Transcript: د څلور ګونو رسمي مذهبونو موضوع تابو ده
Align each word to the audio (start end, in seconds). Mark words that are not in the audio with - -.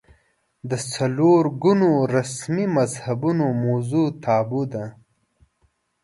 د 0.69 0.71
څلور 0.93 1.41
ګونو 1.63 1.89
رسمي 2.15 2.65
مذهبونو 2.77 3.45
موضوع 3.63 4.07
تابو 4.23 4.61
ده 4.73 4.85